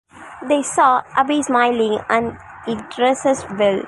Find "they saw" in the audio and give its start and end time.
0.49-1.03